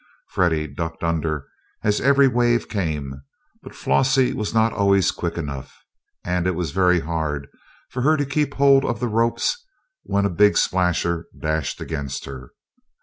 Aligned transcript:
Freddie 0.29 0.65
ducked 0.65 1.03
under 1.03 1.45
as 1.83 2.01
every 2.01 2.27
wave 2.27 2.67
came, 2.67 3.21
but 3.61 3.75
Flossie 3.75 4.33
was 4.33 4.51
not 4.51 4.73
always 4.73 5.11
quick 5.11 5.37
enough, 5.37 5.77
and 6.25 6.47
it 6.47 6.55
was 6.55 6.71
very 6.71 7.01
hard 7.01 7.45
for 7.91 8.01
her 8.01 8.17
to 8.17 8.25
keep 8.25 8.55
hold 8.55 8.83
of 8.83 8.99
the 8.99 9.07
ropes 9.07 9.63
when 10.01 10.25
a 10.25 10.29
big 10.31 10.57
splasher 10.57 11.27
dashed 11.39 11.79
against 11.81 12.25
her. 12.25 12.49